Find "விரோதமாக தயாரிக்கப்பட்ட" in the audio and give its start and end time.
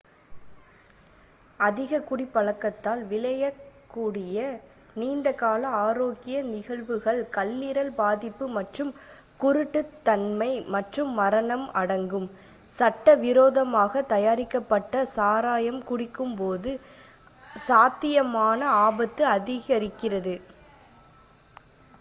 13.21-15.05